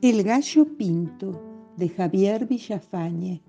El 0.00 0.22
gallo 0.22 0.64
pinto 0.64 1.42
de 1.76 1.88
Javier 1.88 2.46
Villafañe. 2.46 3.42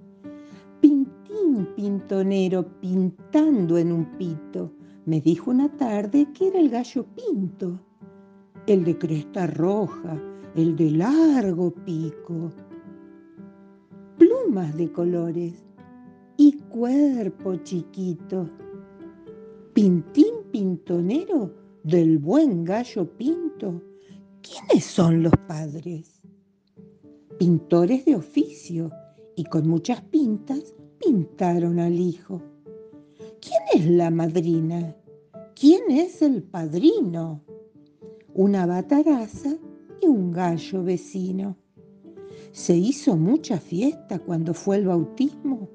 Pintín 0.81 1.67
pintonero 1.75 2.65
pintando 2.81 3.77
en 3.77 3.91
un 3.91 4.05
pito, 4.17 4.73
me 5.05 5.21
dijo 5.21 5.51
una 5.51 5.69
tarde 5.69 6.27
que 6.33 6.47
era 6.47 6.59
el 6.59 6.71
gallo 6.71 7.05
pinto, 7.15 7.79
el 8.65 8.83
de 8.83 8.97
cresta 8.97 9.45
roja, 9.45 10.19
el 10.55 10.75
de 10.75 10.89
largo 10.89 11.69
pico, 11.69 12.49
plumas 14.17 14.75
de 14.75 14.91
colores 14.91 15.53
y 16.35 16.53
cuerpo 16.53 17.57
chiquito. 17.57 18.49
Pintín 19.75 20.33
pintonero 20.51 21.53
del 21.83 22.17
buen 22.17 22.63
gallo 22.63 23.05
pinto. 23.05 23.83
¿Quiénes 24.41 24.83
son 24.83 25.21
los 25.21 25.33
padres? 25.47 26.19
Pintores 27.39 28.03
de 28.03 28.17
oficio 28.17 28.91
y 29.37 29.45
con 29.45 29.65
muchas 29.65 30.01
pintas 30.01 30.75
pintaron 30.99 31.79
al 31.79 31.97
hijo. 31.97 32.41
¿Quién 33.39 33.61
es 33.73 33.89
la 33.89 34.11
madrina? 34.11 34.93
¿Quién 35.55 35.89
es 35.89 36.21
el 36.21 36.43
padrino? 36.43 37.41
Una 38.33 38.65
bataraza 38.65 39.55
y 40.01 40.05
un 40.05 40.33
gallo 40.33 40.83
vecino. 40.83 41.55
Se 42.51 42.75
hizo 42.75 43.15
mucha 43.15 43.57
fiesta 43.57 44.19
cuando 44.19 44.53
fue 44.53 44.75
el 44.75 44.87
bautismo. 44.87 45.69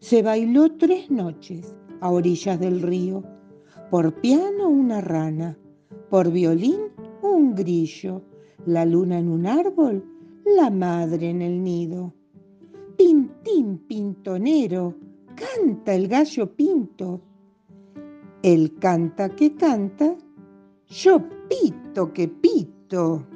Se 0.00 0.20
bailó 0.20 0.76
tres 0.78 1.12
noches 1.12 1.76
a 2.00 2.10
orillas 2.10 2.58
del 2.58 2.82
río. 2.82 3.22
Por 3.88 4.20
piano 4.20 4.68
una 4.68 5.00
rana, 5.00 5.56
por 6.10 6.32
violín 6.32 6.80
un 7.22 7.54
grillo, 7.54 8.24
la 8.66 8.84
luna 8.84 9.20
en 9.20 9.28
un 9.28 9.46
árbol, 9.46 10.08
la 10.44 10.70
madre 10.70 11.30
en 11.30 11.42
el 11.42 11.62
nido. 11.62 12.12
Pintín 12.96 13.78
pintonero, 13.78 14.94
canta 15.34 15.94
el 15.94 16.08
gallo 16.08 16.54
pinto. 16.54 17.20
Él 18.42 18.74
canta 18.78 19.28
que 19.30 19.54
canta, 19.54 20.16
yo 20.88 21.22
pito 21.48 22.12
que 22.12 22.28
pito. 22.28 23.26